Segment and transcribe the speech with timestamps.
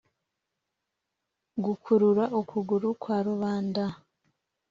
[1.65, 3.85] gukurura ukuguru kwa rubanda)